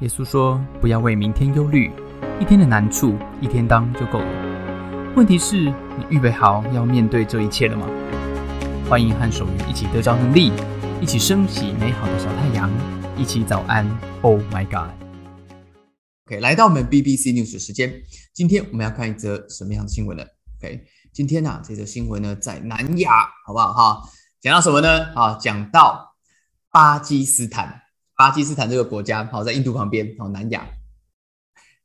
[0.00, 1.90] 耶稣说：“不要为明天忧虑，
[2.38, 5.12] 一天的难处一天当就够了。
[5.16, 7.84] 问题是，你预备好要面对这一切了吗？”
[8.88, 10.52] 欢迎和守愚一起得着能力，
[11.00, 12.70] 一起升起美好的小太阳，
[13.16, 13.84] 一起早安。
[14.22, 17.92] Oh my God！OK，来到我们 BBC News 时间，
[18.32, 20.22] 今天我们要看一则什么样的新闻呢
[20.60, 20.80] ？OK，
[21.12, 24.02] 今天呢，这则新闻呢在南亚，好不好哈？
[24.40, 25.12] 讲到什么呢？
[25.16, 26.14] 啊，讲到
[26.70, 27.82] 巴基斯坦。
[28.18, 30.66] 巴基斯坦这个国家，好在印度旁边，好南亚，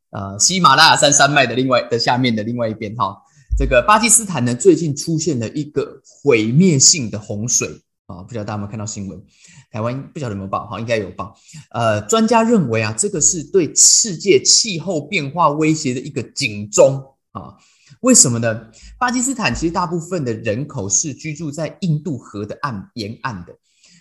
[0.09, 3.21] 呃，喜马拉雅山山脉的另外的下面的另外一边，哈，
[3.55, 7.69] 这个巴基斯坦呢，最近出现了一个毁灭性的洪水
[8.07, 9.23] 啊，不晓得大家有没有看到新闻？
[9.69, 11.35] 台湾不晓得有没有报，哈，应该有报。
[11.69, 17.53] 呃，专家认为啊，这个是对世界气候变化威胁的一个警钟啊。
[17.99, 18.71] 为什么呢？
[18.97, 23.55] 巴基斯坦其实大部分的人口是居住在印度河的岸沿岸的。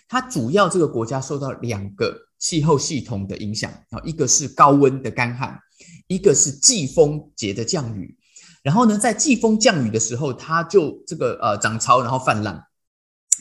[0.07, 5.57] 它主要这个国家受到两个气候系统的影响啊，一个是高温的干旱，
[6.07, 8.17] 一个是季风节的降雨。
[8.61, 12.63] 然后呢，在季风降雨的时候，它就这个呃涨潮，然后泛滥。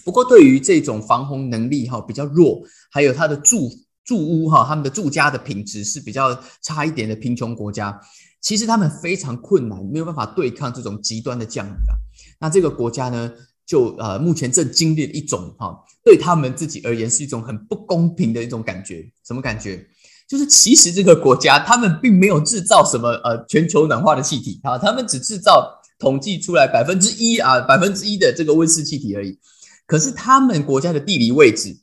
[0.04, 3.70] 不过，对于这种防洪能力哈比较弱，还有它的住
[4.04, 8.00] 住屋哈，他们的住家的品质是比较差一点的贫穷国家，
[8.40, 11.94] 其实他们非常困难，没有办法对抗这种极端的降雨啊。
[12.40, 13.32] 那这个国家呢？
[13.66, 15.74] 就呃，目前正经历的一种哈，
[16.04, 19.10] 对他们自己而言是一种很不公平的一种感觉。
[19.24, 19.86] 什么感觉？
[20.28, 29.38] 就是其实这个国家他们并没有制造什么呃全球暖化的气体啊，他们只制造统计出来百分之一啊百分之一的这个温室气体而已。
[29.86, 31.76] 可是他们国家的地理位置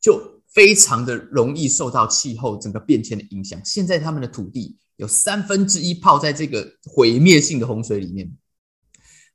[0.00, 0.20] 就
[0.52, 3.58] 非常的容易受到气候整个变迁的影响。
[3.64, 8.30] 现在他们的土地有三分之一泡在这个毁灭性的洪水里面。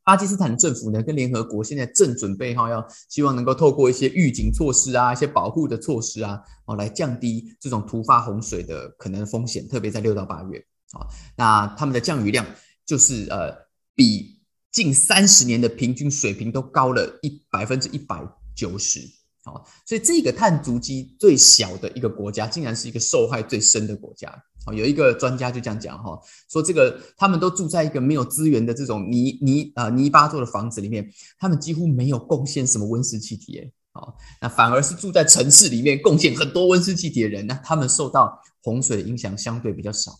[0.09, 10.57] 巴基斯坦政府呢，跟联合国现在正准备哈，要希望能够透过一些预警措施啊，一些保护的措施啊，哦，来降低这种突发洪水的可能风险，特别在六到八月
[10.93, 11.05] 啊，
[11.37, 12.43] 那他们的降雨量
[12.87, 13.55] 就是呃，
[13.93, 14.39] 比
[14.71, 18.19] 近三十年的平均水平都高了一百分之一百
[18.55, 19.01] 九十，
[19.43, 24.43] 好，所以这个碳足迹最小的一个国家，竟然是一个受害最深的国家。
[24.73, 26.19] 有一个专家就这样讲哈，
[26.49, 33.71] 说这个他们都住在一个没有资源的这种泥泥啊泥巴做的房子里面，他们几乎没有贡献什么温室气体诶。
[33.91, 40.11] 好，那反而是住在城市里面贡献很多温室气体的人，那他们受到洪水的影响相对比较少。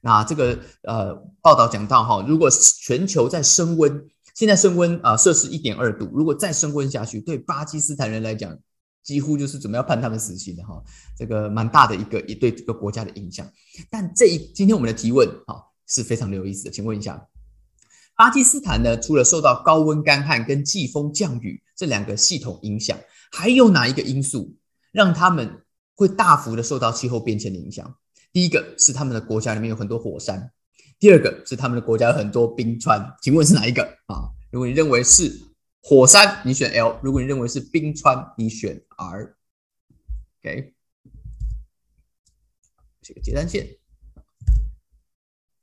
[0.00, 4.04] 那这个呃报道讲到哈，如果全球在升温，
[4.34, 8.56] 现在升温啊摄氏一点二度，如果再升温下去，对巴基斯坦人来讲。
[9.02, 10.82] 几乎就是准备要判他们死刑的哈，
[11.16, 13.50] 这个蛮大的一个也对这个国家的影响。
[13.88, 17.26] 但这一今天我们的提问啊是非常有意思的，请问一下，
[18.16, 22.98] 巴基斯坦呢除了受到高温干旱跟季风降雨这两个系统影响，
[23.32, 24.54] 还有哪一个因素
[24.92, 25.62] 让他们
[25.94, 27.96] 会大幅的受到气候变迁的影响？
[28.30, 30.52] 第一个是他们的国家里面有很多火山，
[30.98, 34.28] 第二个是他们的国家有很多冰川，请问是哪一个啊？
[34.50, 35.47] 如果你认为是。
[35.88, 39.34] 火山，你选 L；如果你认为是冰川，你选 R。
[40.42, 40.74] OK，
[43.00, 43.66] 这个接单线，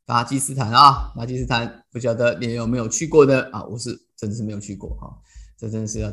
[0.03, 3.51] 巴基斯坦啊，巴基斯坦，不晓得你有没有去过呢？
[3.51, 5.15] 啊，我是真的是没有去过哈，
[5.59, 6.09] 这真的是要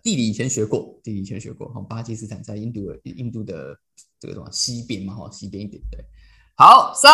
[0.00, 1.80] 地理以前学过，地理以前学过哈。
[1.80, 3.76] 巴基斯坦在印度的印度的
[4.20, 6.00] 这个什么西边嘛哈，西边一点对。
[6.54, 7.10] 好，三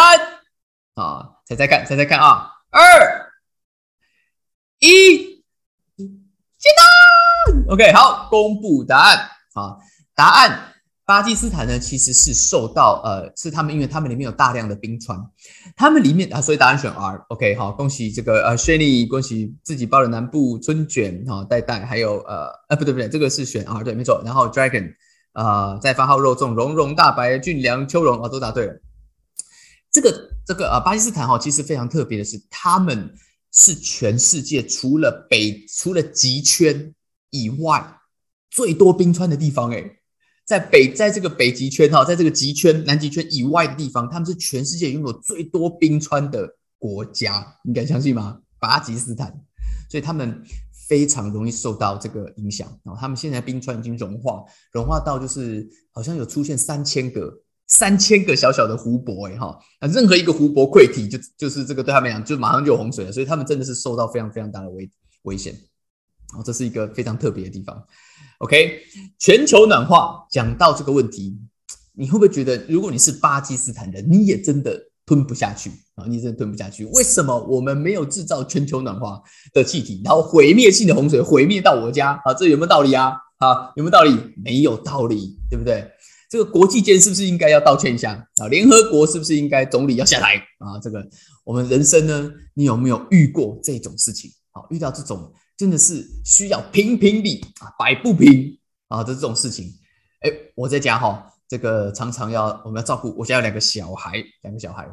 [0.97, 3.33] 啊，猜猜看，猜猜看啊，二
[4.81, 5.36] 一。
[6.67, 9.79] 接单，OK，好，公布答案好。
[10.17, 10.73] 答案，
[11.05, 15.17] 巴基斯坦呢，其实是受到呃，是他们，因为他们里面有大量的冰川，
[15.77, 24.23] 他们里面啊，所以答案选 R，OK，好，恭喜这个呃 s h a n y 恭喜自己包了南部春卷哈，代代，还有呃，呃，不对不对，这个是选 R，对，没错。
[24.25, 24.95] 然后 Dragon，
[25.35, 28.81] 呃，在发号肉粽，融融大白，俊良秋蓉啊，都答对了。
[29.93, 33.15] 这个这个呃，巴基斯坦哈，其实非常特别的是，他们。
[33.53, 36.95] 是全世界除了北除了极圈
[37.31, 37.99] 以外
[38.51, 39.99] 最多冰川的地方诶，
[40.45, 46.49] 在北在这个北极圈哈，在这个极圈南极圈以外的地方，他们是全世界拥有最多冰川的
[46.79, 48.41] 国家，你敢相信吗？
[48.59, 49.33] 巴基斯坦，
[49.91, 50.43] 所以他们
[50.89, 57.43] 非常容易受到这个影响然后他们现在冰川已经融化，融化到就是好像有出现三千个。
[57.67, 64.91] 三千个小小的湖泊，哎哈，那任何一个湖泊溃堤，就就是这个对他们讲，就马上就有洪水了，所以他们真的是受到非常非常大的危
[65.23, 65.55] 危险。
[66.37, 67.83] 哦，这是一个非常特别的地方。
[68.39, 68.81] OK，
[69.19, 71.39] 全球暖化讲到这个问题，
[71.95, 76.05] 你会不会觉得，如果你是巴基斯坦人，你也真的吞不下去啊？
[76.07, 76.85] 你真的吞不下去？
[76.87, 79.23] 为什么我们没有制造全球暖化
[79.53, 82.35] 的气体，然后毁灭性的洪水毁灭到我家啊？
[82.35, 83.15] 这有没有道理啊？
[83.39, 84.17] 啊，有没有道理？
[84.45, 85.91] 没有道理，对不对？
[86.29, 88.49] 这个国际间是不是应该要道歉一下啊？
[88.49, 90.79] 联合国是不是应该总理要下台啊？
[90.83, 91.07] 这个
[91.45, 94.31] 我们人生呢，你有没有遇过这种事情？
[94.53, 98.59] 啊，遇到这种真的是需要评评理啊，摆不平
[98.89, 99.73] 啊的这种事情，
[100.21, 104.85] 哎，我在家哈，这个常常要我们要照顾，我家有两个小孩，两个小孩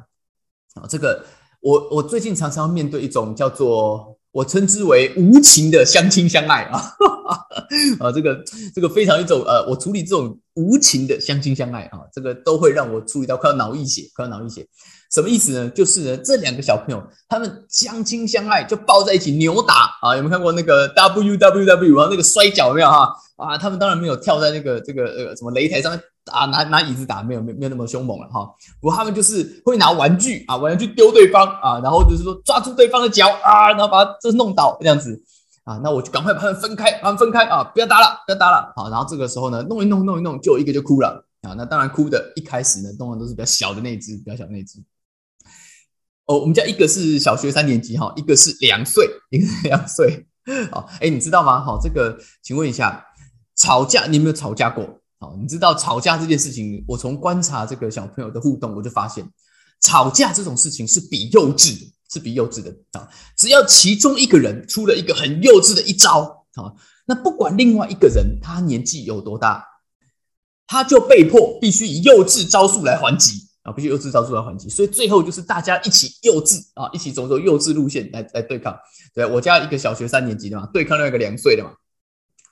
[0.75, 1.25] 啊，这个
[1.61, 4.17] 我我最近常常面对一种叫做。
[4.33, 6.81] 我称之为无情的相亲相爱啊，
[7.99, 8.43] 啊，这个
[8.75, 14.67] 这个非常一种呃，我处理这种无情的相亲相爱啊，这个都会让我处理到快要脑溢血，快要脑溢血。
[15.11, 15.69] 什么意思呢？
[15.69, 20.15] 就是呢，这两个小朋友他们相亲相爱，就抱在一起扭打啊！
[20.15, 22.07] 有没有看过那个 W W W 啊？
[22.09, 23.09] 那个摔跤有没有哈？
[23.37, 28.49] 啊，他们当然没有跳在那个这个呃什么擂台上面打拿拿椅子打，没有没没有那么凶猛了哈。
[28.81, 35.21] 不过他们就是会拿玩具啊，玩具丢对方啊，然后就是说抓住对方的脚啊，然后把这弄倒这样子
[35.63, 35.79] 啊。
[35.83, 38.73] 那我就赶快把他们分开，把他们分开啊，不要打了，不要打了。
[38.75, 41.53] 好，然后这个时候呢，弄一弄弄一弄，就一个就哭了啊。
[41.57, 44.83] 那当然哭的一开始呢，通常都是比较小的那只，比较小那只。
[46.25, 50.25] 哦，我们家一个是小学三年级哈，一个是两岁，一个是两岁。
[50.71, 51.63] 好，哎，你知道吗？
[51.63, 53.05] 好，这个，请问一下，
[53.55, 55.01] 吵架你有没有吵架过？
[55.19, 59.25] 好，你知道吵架这件事情，我从观察这个小朋友的互动，我就发现，
[59.81, 63.09] 吵架这种事情是比幼稚的，是比幼稚的啊。
[63.35, 66.73] 只要其中一个人出了一个很幼稚的一招啊，
[67.05, 69.65] 那不管另外一个人他年纪有多大，
[70.67, 73.49] 他就被迫必须以幼稚招数来还击。
[73.63, 78.77] 啊，必须幼稚招数来还击，所以最后就是大家一起幼稚啊，一起走走幼稚路线来来对抗。
[79.13, 81.71] 对我家一个小学三年级的嘛，对抗另外一个两岁的嘛，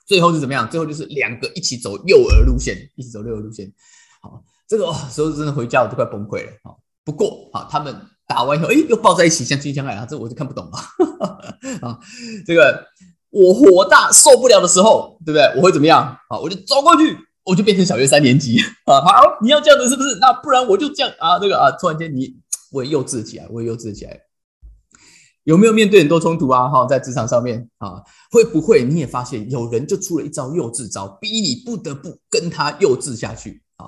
[0.06, 0.66] 最后是怎么样？
[0.70, 3.70] 最后就是两个一起走幼儿路线，一起走幼儿路线。
[4.22, 6.52] 好，这个时候真的回家我都快崩溃了。
[6.64, 7.94] 好，不过啊，他们
[8.26, 10.78] 打完以后，哎，又抱在一起相亲相爱啊，这我就看不懂了。
[11.82, 11.98] 啊，
[12.46, 12.86] 这个
[13.30, 15.42] 我火大受不了的时候，对不对？
[15.56, 16.16] 我会怎么样？
[16.28, 17.16] 啊，我就走过去。
[17.44, 19.00] 我就变成小学三年级 啊！
[19.00, 20.14] 好，你要这样子是不是？
[20.20, 21.40] 那不然我就这样啊！
[21.40, 22.36] 这个啊，突然间你
[22.70, 24.16] 我也幼稚起来，我也幼稚起来。
[25.42, 26.68] 有没有面对很多冲突啊？
[26.68, 33.86] 哈，在职场上面啊，会不会你也发现有人就出了一招幼稚招，逼你不得不跟他幼稚下去啊？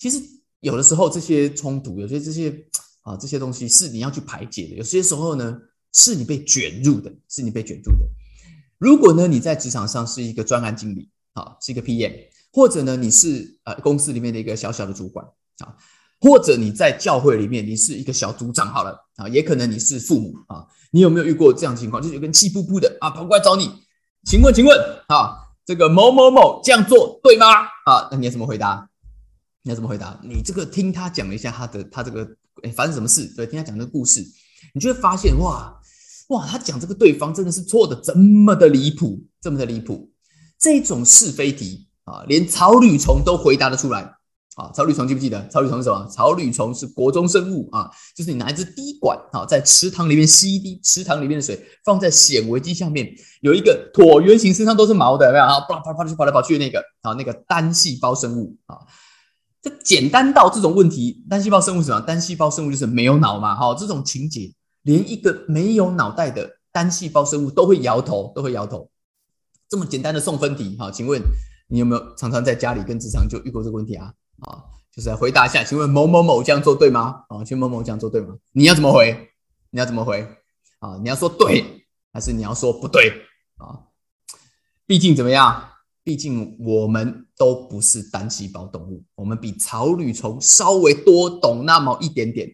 [0.00, 0.20] 其实
[0.58, 2.52] 有的时候这些冲突，有些这些
[3.08, 4.76] 啊这些东西是你要去排解的。
[4.76, 5.56] 有些时候呢，
[5.92, 8.06] 是你被卷入的，是你被卷入的。
[8.78, 12.12] 如果呢你在职场上是一个专案经理啊，是一个 PM。
[12.50, 15.24] 或者呢，你是呃公司里面的一个小小的主管
[15.58, 15.76] 啊，
[16.18, 22.02] 或者你在教会里面你是一个小组长好了啊，也可能你是父母啊，你有没有遇过这样情况？
[22.02, 23.70] 就是有个人气呼呼的啊跑过来找你，
[24.24, 24.76] 请问请问
[25.08, 27.46] 啊，这个某某某这样做对吗？
[27.84, 28.88] 啊，那你要怎么回答？
[29.62, 30.18] 你要怎么回答？
[30.24, 32.26] 你这个听他讲了一下他的他这个
[32.62, 33.24] 哎发生什么事？
[33.36, 34.24] 对，听他讲这个故事，
[34.74, 35.74] 你就会发现哇
[36.28, 40.10] 哇，他讲这个对方真的是错的这么的离谱，这么的离谱，
[40.58, 41.86] 这种是非题。
[42.08, 44.00] 啊，连草履虫都回答得出来
[44.56, 44.72] 啊！
[44.72, 45.46] 草履虫记不记得？
[45.48, 46.06] 草履虫是什么？
[46.06, 53.06] 草履虫是国中生物啊，就是你拿一支滴管啊，在池塘里面吸一滴池塘里面的水，放在显微镜下面，
[53.42, 55.60] 有一个椭圆形，身上都是毛的，有没有啊？
[55.68, 58.78] 啪啪啪就跑来跑去的那个啊，那个单细胞生物啊，
[59.62, 62.00] 这简单到这种问题，单细胞生物什么？
[62.00, 63.54] 单细胞生物就是没有脑嘛？
[63.54, 64.52] 哈，这种情节，
[64.82, 68.90] 连一个没有脑袋的单细胞生物都会摇头，都会摇头。
[69.68, 71.22] 这么简单的送分题，哈，请问？
[71.70, 74.10] 你有没有常常在家里跟职场就遇过这个问题啊？
[74.38, 77.24] 啊，就是回答一下，请问某某某这样做对吗？
[77.28, 78.34] 啊，请问某某这样做对吗？
[78.52, 79.28] 你要怎么回？
[79.68, 80.26] 你要怎么回？
[80.78, 83.12] 啊，你要说对，还是你要说不对？
[83.58, 83.84] 啊，
[84.86, 85.62] 毕竟怎么样？
[86.08, 92.48] 毕竟我们都不是单细胞动物，我们比草履虫稍微多懂那么一点点。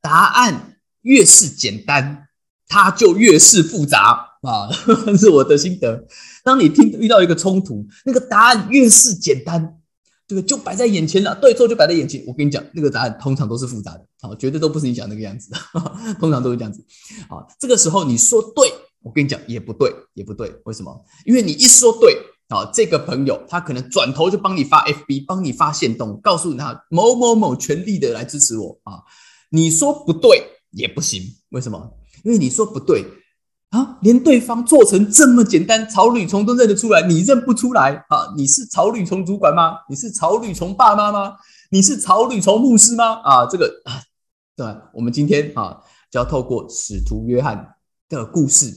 [0.00, 2.26] 答案越是简单，
[2.66, 4.28] 它就越是复杂。
[4.42, 4.68] 啊，
[5.16, 6.04] 是我的心得。
[6.42, 9.78] 当你听遇到一个冲突，那个答案越是简单，
[10.26, 10.42] 对不对？
[10.42, 12.24] 就摆在眼前了，对错就摆在眼前。
[12.26, 15.52] 我跟你讲，那个答案通常都是复杂的，好，绝对都不是你想那个样子，
[16.18, 16.84] 通常都是这样子。
[17.28, 18.68] 好，这个时候你说对，
[19.00, 20.52] 我跟你讲也不对，也不对。
[20.64, 21.04] 为什么？
[21.24, 29.02] 因为你一说对，啊，这个朋友他可能转头就帮你发 FB，帮你发现动，告诉他某某某全力的来支持我啊。
[29.50, 31.90] 你说不对也不行，为什么？
[32.24, 33.04] 因为你说不对。
[33.70, 38.32] 啊，连对方做成这么简单，草履虫都认得出来，你认不出来啊？
[38.36, 39.78] 你是草履虫主管吗？
[39.88, 41.34] 你是草履虫爸妈吗？
[41.72, 43.14] 你是草履虫牧师吗？
[43.24, 43.98] 啊，这个啊，
[44.54, 44.64] 对？
[44.92, 47.74] 我们今天啊，就要透过使徒约翰
[48.08, 48.72] 的故事，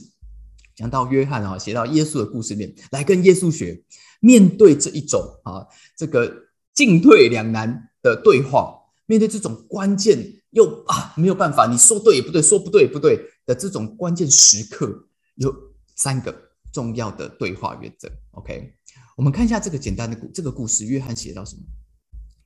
[0.78, 3.82] 讲到约翰啊，写到耶稣的故事里面，来跟耶稣学，
[4.20, 5.66] 面对这一种啊，
[5.96, 6.32] 这个
[6.72, 10.34] 进退两难的对话，面对这种关键。
[10.52, 15.54] 又啊，没有办法，你说对也不对，说不对也不对的这种关键时刻，有
[15.94, 16.34] 三个
[16.72, 18.10] 重要的对话原则。
[18.30, 18.72] OK，
[19.14, 21.62] 我们看一下这个简单的故这个故事，约翰写到什么？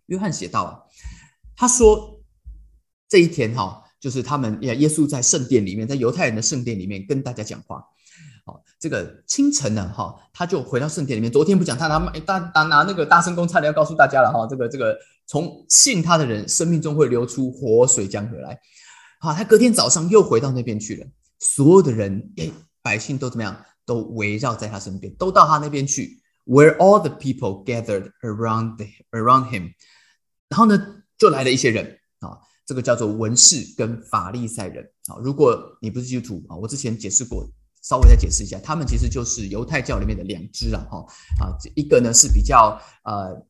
[0.07, 0.81] 约翰写到啊，
[1.55, 2.21] 他说
[3.09, 7.85] 这一天哈，就是他们耶耶稣在圣殿里面，在犹太人的圣殿里面跟大家讲话。
[8.83, 11.31] 这个清晨呢，哈，他就回到圣殿里面。
[11.31, 18.59] 昨天不讲他拿大拿拿那个大圣公差点要告诉大家了哈，这个这个从信他的人生命中会流出活水江河来。
[19.21, 21.07] 好，他隔天早上又回到那边去了。
[21.39, 22.51] 所有的人，哎，
[22.83, 23.57] 百姓都怎么样？
[23.87, 26.21] 都围绕在他身边，都到他那边去。
[26.45, 29.75] Where all the people gathered around the around him，
[30.49, 32.37] 然后呢，就来了一些人啊，
[32.67, 35.19] 这个叫做文士跟法利赛人啊。
[35.23, 37.49] 如果你不是基督徒啊，我之前解释过。
[37.83, 41.05] 稍微再解释一下，他们其实就是犹太教里面的两支了哈
[41.41, 43.45] 啊，一个呢是比较呃，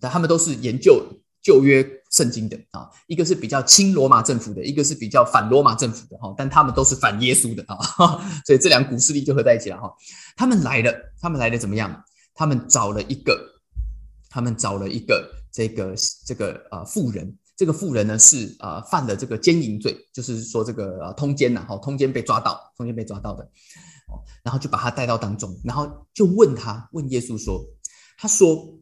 [0.00, 1.04] 他们都是研究
[1.42, 7.76] 旧约圣经的啊，一个是比较亲罗马政府的，一个是比较反罗马政府的哈，但他们都是反耶稣的啊，
[8.46, 9.92] 所以这两股势力就合在一起了哈。
[10.34, 12.04] 他们来了，他们来的怎么样？
[12.34, 13.38] 他们找了一个，
[14.30, 15.94] 他们找了一个这个
[16.26, 17.36] 这个呃富人。
[17.56, 23.44] 这个妇人呢是呃犯了这个奸淫罪，就是说这个呃通奸呐，哈，通奸被抓到，通奸被抓到的，
[24.08, 27.64] 哦，然后就把他带到当中，然后就问他，问耶稣说，
[28.18, 28.76] 他说，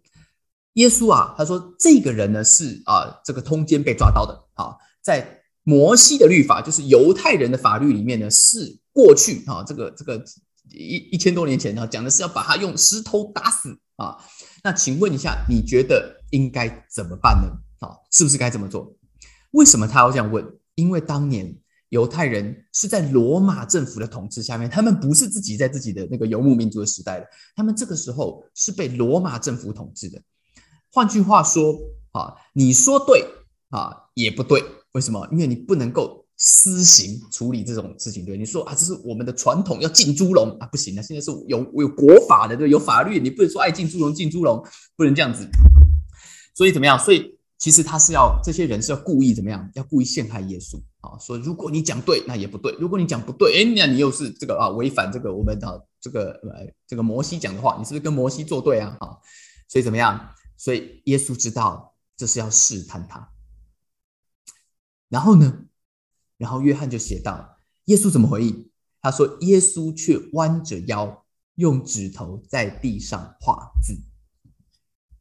[0.74, 10.24] 耶稣啊，他说这个人呢是啊这个通奸被抓到的，啊，在摩西的律法，就是犹太人的法律里面呢，是过去啊这个这个
[10.70, 14.16] 一一千多年前呢讲的是要把他用石头打死啊，
[14.64, 17.48] 那请问一下，你觉得应该怎么办呢？
[17.82, 18.96] 啊，是不是该这么做？
[19.50, 20.42] 为什么他要这样问？
[20.76, 21.54] 因为当年
[21.90, 30.18] 犹太人是在罗马政府的统治下面，他们不是自己在自己的那个游牧民族的时代的，他们这个时候是被罗马政府统治的。
[30.90, 31.78] 换句话说，
[32.12, 33.22] 啊，你说对
[33.68, 34.64] 啊，也不对。
[34.92, 35.28] 为什么？
[35.30, 38.38] 因为你不能够私刑处理这种事情，对？
[38.38, 44.64] 你说啊，这是我们的传统，要进猪笼啊，不行啊，现在是有有国法的，对，有法律，你不能说爱进猪笼进猪笼，
[44.96, 45.46] 不能这样子。
[46.54, 46.98] 所以怎么样？
[46.98, 47.38] 所以。
[47.62, 49.70] 其实他是要这些人是要故意怎么样？
[49.74, 51.16] 要故意陷害耶稣啊！
[51.20, 58.96] 说如果你讲对，那也不对；如果你讲不对，哎，那你又是这个啊，违反这个我们的这个呃这个摩西讲的话，你是不是跟摩西作对啊？
[58.98, 59.16] 啊，
[59.68, 60.34] 所以怎么样？
[60.56, 63.30] 所以耶稣知道这是要试探他。
[65.08, 65.66] 然后呢？
[66.38, 68.70] 然后约翰就写到，耶稣怎么回应？
[69.00, 73.94] 他说：“耶稣却弯着腰，用指头在地上画字。”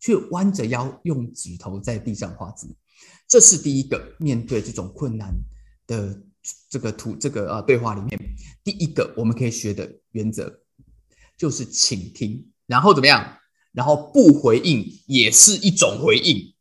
[0.02, 2.68] 却弯着腰用指头在地上画字，
[3.28, 5.32] 这是第一个面对这种困难
[5.86, 6.22] 的
[6.70, 8.20] 这个图这个呃对话里面
[8.64, 10.60] 第一个我们可以学的原则
[11.38, 13.38] 就是倾听，然后怎么样？
[13.74, 16.54] 然后不回应也是一种回应，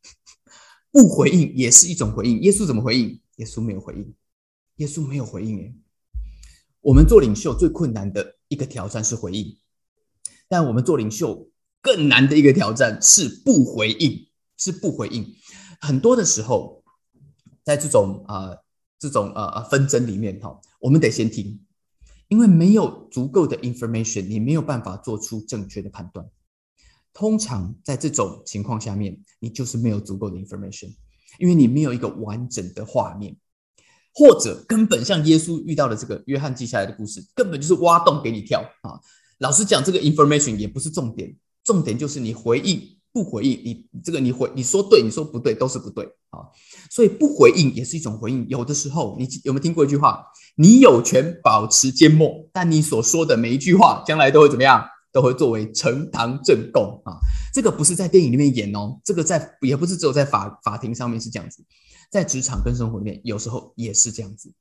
[0.91, 2.39] 不回应也是一种回应。
[2.41, 3.19] 耶稣怎么回应？
[3.37, 4.15] 耶稣没有回应，
[4.75, 5.57] 耶稣没有回应。
[5.57, 5.75] 诶，
[6.79, 9.57] 我们做领袖最困难的一个挑战是回应，
[10.47, 11.50] 但我们做领袖。
[11.81, 15.35] 更难的一个挑战是不回应，是不回应。
[15.79, 16.83] 很多的时候，
[17.63, 18.55] 在这种啊
[18.99, 21.59] 这种呃呃纷争里面哈，我们得先听，
[22.27, 26.25] 因为没有足够的 information，你没有办法做出正确的判断。
[27.13, 30.95] 通常在这种情况下面，你就是没有足够的 information，
[31.39, 33.35] 因为你没有一个完整的画面，
[34.13, 39.01] 或者根本像耶稣遇到的这个约翰记下来的故事，根本就是挖洞给你跳啊。
[39.39, 41.35] 老实讲，这个 information 也不是重点。
[41.63, 42.81] 重点就是你回应
[43.13, 46.39] 不回应，你这个你回你说对，你说不对，都是不对啊。
[46.89, 48.47] 所以不回应也是一种回应。
[48.47, 50.25] 有的时候，你有没有听过一句话？
[50.55, 54.85] 你有权保持缄默，但你所说的每一句话，将来都会怎么样？
[55.13, 57.19] 都会作为呈堂证供啊。
[57.53, 61.61] 这个不是在电影里面演哦，这个在也不是只有在法法庭上面是这样子，
[62.09, 64.53] 在职场跟生活里面，有时候也是这样子。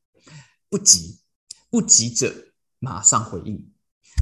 [0.69, 1.21] 不急，
[1.71, 2.33] 不急着
[2.81, 3.65] 马上回应，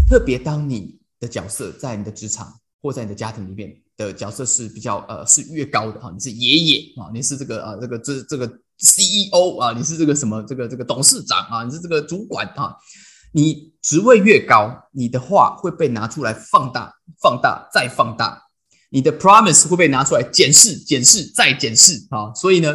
[0.06, 2.60] 特别当你的角色在你的职场。
[2.80, 8.46] 或在你的家庭里面的角色是比较呃是越高的哈，你是爷爷啊，你是这个啊这个这这个
[8.78, 12.76] CEO 啊，你是这个什么这个这个董事长啊，你是这个主管啊，
[13.32, 18.40] 你职位越高，你的话会被拿出来放大、放大再放大，
[18.90, 22.72] 你的 promise 会被拿出来检视、检视再检视啊，所以呢，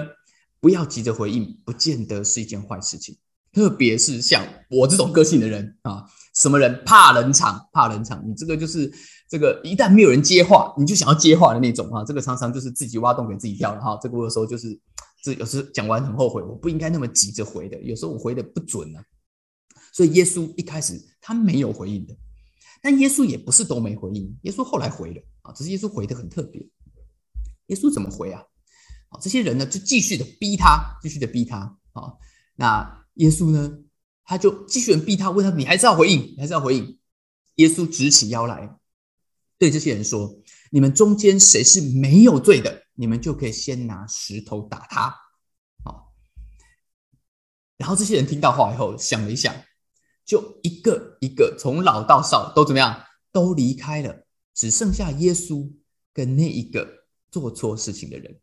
[0.60, 3.15] 不要急着回应，不见得是一件坏事情，
[3.53, 8.91] 特别是像我这种个性的人啊，什么人怕冷场，怕冷场，你这个就是。
[9.29, 13.97] 这个一旦没有人接话，你就想要接话的那种啊，这个常常就是自己挖洞给自己跳了哈。
[13.99, 14.79] 这个有时候就是，
[15.23, 18.99] 这有时讲完很后悔，我不应该那么急着回的，有时候我回的不准呢。
[19.91, 22.15] 所以耶稣一开始他没有回应的，
[22.79, 26.61] 但耶稣也不是都没回应，耶稣后来回了啊，只是耶稣回的很特别。
[27.67, 28.39] 耶稣怎么回啊？
[29.09, 32.13] 啊，这些人呢就继续的逼他，继续的逼他啊。
[32.55, 33.79] 那耶稣呢，
[34.25, 36.99] 他就继续逼他，问他你还是要回应，你还是要回应？
[37.55, 38.77] 耶稣直起腰来。
[39.59, 45.15] 对这些人说：“你们中间谁是没有罪的，你们就可以先拿石头打他。
[45.85, 46.13] 好，
[47.77, 49.55] 然后这些人听到话以后，想了一想，
[50.25, 55.71] 就一个一个从老到少都怎么样，都离开了，只剩下耶稣
[56.11, 58.39] 跟那一个做错事情的人。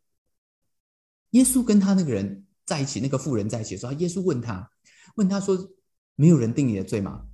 [1.31, 4.71] 耶稣跟他那个人在一起，那个妇人在一起的时候，耶稣问他，
[5.15, 5.71] 问他说
[6.15, 7.27] ：“没有人定你的罪吗？”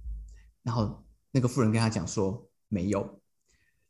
[0.64, 3.22] 然后那个妇人跟他讲说：“没有。”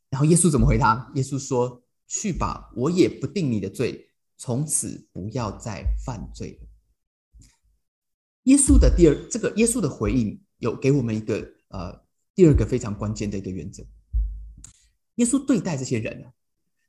[0.09, 1.11] 然后耶稣怎么回答？
[1.15, 6.59] 耶稣说：“去吧，我也不定你的罪，从此不要再犯罪。”
[8.43, 12.01] 耶稣的第二，这个耶稣的回应有给我们一个呃
[12.33, 13.83] 第二个非常关键的一个原则。
[15.15, 16.31] 耶稣对待这些人啊，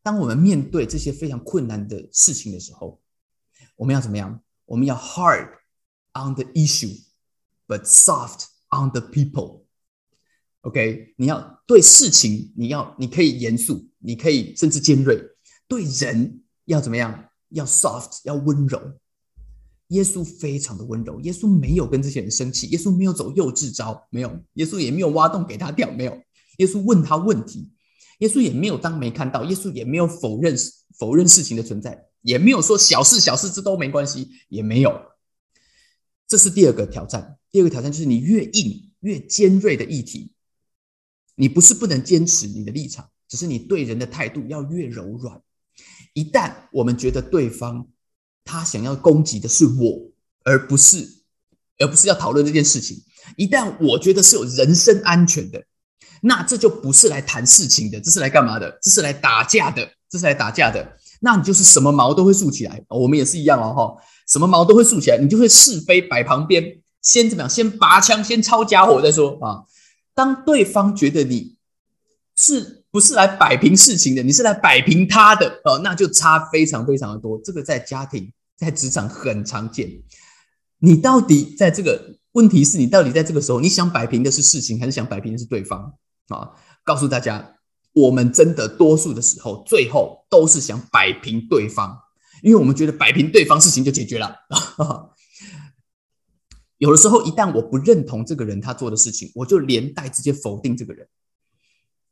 [0.03, 3.01] 当我们面对这些非常困难的事情的时候，
[3.75, 4.41] 我们要怎么样？
[4.67, 5.51] 我们要 hard
[6.19, 9.63] on the issue，but soft on the people。
[10.63, 15.17] OK，你要对事情，你要你可以严肃，你可以甚至尖锐；
[15.69, 17.27] 对人要怎么样？
[17.51, 18.81] 要 soft，要温柔。
[19.89, 26.13] 耶稣非常的温柔，耶稣没有跟这些人生气，耶稣没有走幼稚招，没有，耶稣也没有挖洞给他跳，没有。
[26.59, 27.73] 耶稣问他问题，
[28.19, 30.55] 耶稣也没有当没看到，耶稣也没有否认
[30.99, 34.93] 否认事情的存在，也没有说小事小事这都没关系，也没有。
[36.29, 40.31] 这是第二个挑战，第二个挑战就是你越硬越尖锐的议题。
[41.35, 45.41] 你不是不能坚持你的立场，只是你对人的态度要越柔软。
[46.13, 47.87] 一旦我们觉得对方
[48.45, 50.11] 他想要攻击的是我，
[50.43, 51.23] 而不是
[51.79, 53.01] 而不是要讨论这件事情，
[53.37, 55.65] 一旦我觉得是有人身安全的，
[56.23, 58.77] 那这就不是来谈事情的，这是来干嘛的？
[58.83, 60.97] 这是来打架的，这是来打架的。
[61.21, 67.49] 那你就是什么毛都会竖起来，我们也是一样哦，哈，什么毛都会竖起来，你就会是非摆旁边，先怎么样？
[67.51, 69.65] 先拔枪，先抄家伙再说啊。
[70.15, 71.57] 当对方觉得你
[72.37, 77.41] 是不是来摆平事情的，你是来摆平他的哦，那就差非常非常的多。
[77.43, 79.91] 这个在家庭、在职场很常见。
[80.81, 85.95] 你到底在这个问题是你到底在这个时候，你想摆平的是事情，还是想摆平的是对方
[86.29, 86.51] 啊？
[86.85, 87.57] 告诉大家，
[87.95, 91.99] 我们真的多数的时候，最后都是想摆平对方，
[92.43, 94.35] 因为我们觉得摆平对方，事情就解决了。
[96.79, 101.09] 有的时候，一旦我不认同这个人他做的事情，我就连带直接否定这个人，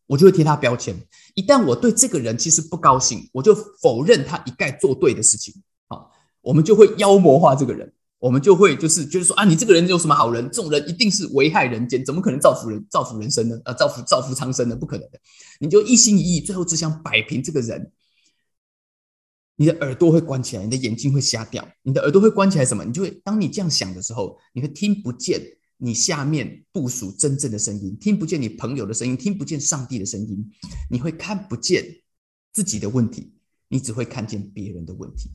[0.09, 0.97] 我就会贴他标签。
[1.37, 5.55] 一旦我对这个人其实不高兴，我就否认他一概做对的事情。
[5.87, 6.11] 好，
[6.41, 10.45] 我们就会妖魔化这个人，我们就会就是觉得说啊，你这个人有什么好人？
[10.51, 13.57] 这种人一定是危害人间，怎么可能造福人、造福人生呢？
[13.65, 14.75] 啊，造福造福苍生呢？
[14.75, 15.21] 不可能的。
[15.61, 17.93] 你就一心一意，最后只想摆平这个人。
[19.59, 21.67] 你的耳朵会关起来，你的眼睛会瞎掉。
[21.83, 22.85] 你的耳朵会关起来，什么？
[22.85, 25.41] 你就会当你这样想的时候，你会听不见
[25.79, 30.53] 你下面部署真正的声音，听不见你朋友的声音，听不见上帝的声音。
[30.91, 32.03] 你会看不见
[32.53, 33.33] 自己的问题，
[33.69, 35.31] 你只会看见别人的问题。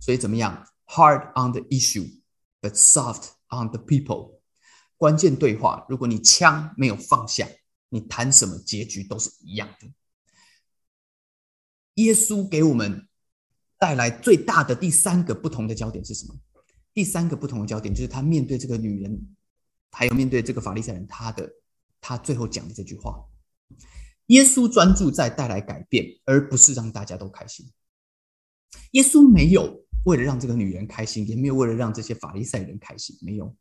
[0.00, 2.08] 所以怎么样？Hard on the issue,
[2.60, 4.38] but soft on the people。
[4.96, 7.48] 关键对话，如果你枪没有放下，
[7.88, 9.88] 你谈什么结局都是一样的。
[11.94, 13.08] 耶稣给我们。
[13.78, 16.34] 带来最大的第三个不同的焦点是什么？
[16.94, 19.36] 第三个不同的焦点就是他面对这个女人，
[19.90, 21.50] 还有面对这个法利赛人，他的
[22.00, 23.22] 他最后讲的这句话：
[24.28, 27.70] 耶稣专注在带来改变，而不是让大家都开心。
[28.92, 33.54] 耶稣没有为了让这个女人开心，也没有为了让这些法利赛人开心，没有。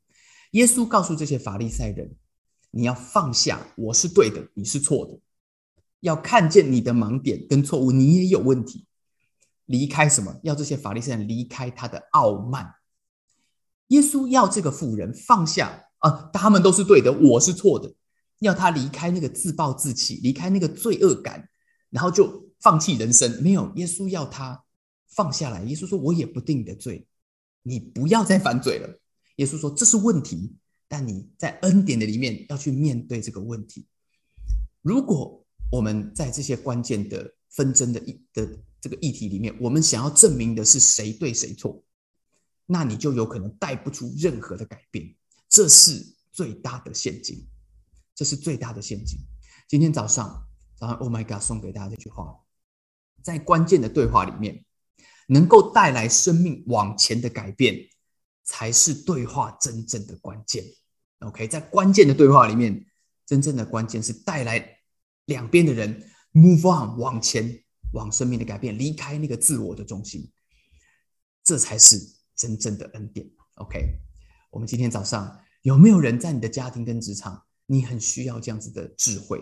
[0.52, 2.16] 耶稣告诉这些法利赛人：
[2.72, 5.20] 你要放下，我是对的，你是错的；
[6.00, 8.86] 要看见你的盲点跟错误，你也有问题。
[9.66, 10.40] 离开什么？
[10.44, 12.76] 要这些法利赛人离开他的傲慢。
[13.90, 17.94] 耶稣要这个妇人放下啊，他们都是对的，我是错的。
[18.40, 21.50] 要他离开那个自暴自弃，离开那个罪恶感，
[21.90, 23.42] 然后就放弃人生。
[23.42, 24.64] 没有，耶稣要他
[25.10, 25.64] 放下来。
[25.64, 27.08] 耶稣说：“我也不定你的罪，
[27.64, 29.00] 你不要再犯罪了。”
[29.38, 30.56] 耶稣说：“这是问题，
[30.88, 33.88] 但你在恩典的里面要去面对这个问题。
[34.82, 38.48] 如果我们在这些关键的纷争的一的。”
[38.86, 41.84] 这个议题里面，我们想要证明的是谁对谁错，
[42.68, 45.16] 那你就有可能带不出任何的改变，
[45.50, 47.48] 这是最大的陷阱，
[48.14, 49.18] 这是最大的陷阱。
[49.68, 52.42] 今天早上，早上，Oh my God，送给大家这句话，
[53.24, 54.64] 在关键的对话里面，
[55.30, 57.90] 能够带来生命往前的改变，
[58.44, 60.64] 才是对话真正的关键。
[61.22, 62.86] OK，在关键的对话里面，
[63.26, 64.78] 真正的关键是带来
[65.26, 67.65] 两边的人 move on 往前。
[67.96, 70.30] 往生命的改变，离开那个自我的中心，
[71.44, 72.00] 这才是
[72.36, 73.26] 真正的恩典。
[73.56, 73.80] OK，
[74.52, 79.42] 我们今天早上有没有人在你的家庭跟职场，你很需要这样子的智慧？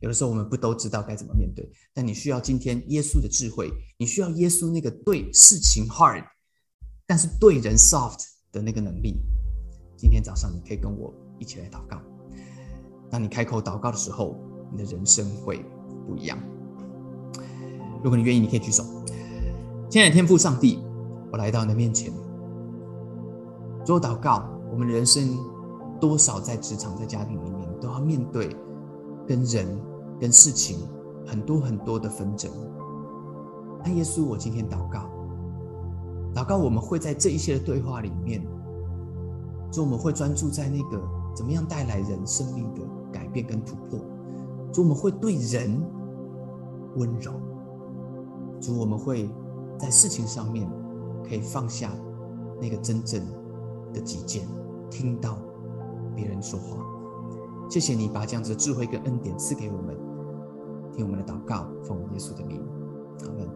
[0.00, 6.26] 有的时候我们不都知道该怎么面对，但你需要今天耶稣的智慧，你需要耶稣那个对事情 hard，
[7.06, 8.18] 但是对人 soft
[8.50, 9.20] 的那个能力。
[9.96, 12.02] 今天早上你可以跟我一起来祷告。
[13.08, 14.36] 当你开口祷告的时候，
[14.72, 15.64] 你的人生会
[16.08, 16.51] 不一样。
[18.02, 18.82] 如果你愿意，你可以举手。
[19.88, 20.82] 亲爱的天父上帝，
[21.30, 22.12] 我来到你的面前，
[23.84, 24.44] 做祷告。
[24.70, 25.38] 我们人生
[26.00, 28.56] 多少在职场、在家庭里面，都要面对
[29.26, 29.66] 跟人。
[30.20, 30.78] 跟事情
[31.26, 32.48] 很多很多的纷争，
[33.82, 35.10] 但耶稣，我今天祷告，
[36.32, 38.40] 祷告我们会在这一些的对话里面，
[39.72, 41.02] 主我们会专注在那个
[41.34, 43.98] 怎么样带来人生命的改变跟突破，
[44.72, 45.82] 主我们会对人
[46.94, 47.32] 温柔，
[48.62, 49.28] 主我们会
[49.76, 50.70] 在事情上面
[51.28, 51.90] 可以放下
[52.60, 53.20] 那个真正
[53.92, 54.46] 的己见，
[54.88, 55.36] 听到
[56.14, 56.78] 别人说话。
[57.68, 59.96] 谢谢你把这样子的智慧跟恩典赐给我们。
[60.94, 62.62] 听我们的祷告，奉耶稣的名，
[63.22, 63.48] 阿门。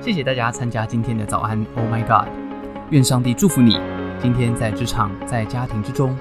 [0.00, 2.28] 谢谢大家参加今天的早安，Oh my God！
[2.90, 3.76] 愿上帝祝福你，
[4.20, 6.16] 今天在职场、在家庭之中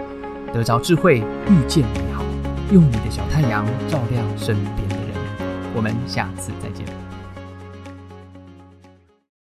[0.51, 2.23] 得着智慧，遇见美好，
[2.71, 4.96] 用你的小太阳照亮身边。
[5.77, 7.06] 我们下次再见。